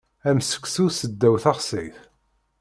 Am 0.29 0.39
seksu 0.49 0.85
seddaw 0.97 1.35
texsayt. 1.43 1.97